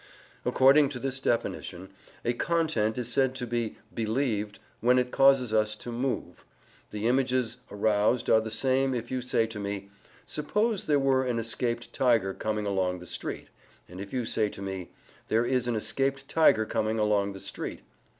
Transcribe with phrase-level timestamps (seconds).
[0.45, 1.89] According to this definition,
[2.25, 6.43] a content is said to be "believed" when it causes us to move.
[6.89, 9.91] The images aroused are the same if you say to me,
[10.25, 13.49] "Suppose there were an escaped tiger coming along the street,"
[13.87, 14.89] and if you say to me,
[15.27, 17.81] "There is an escaped tiger coming along the street."